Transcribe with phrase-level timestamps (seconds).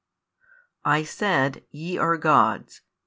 [0.83, 2.81] I said, Ye are gods, &c.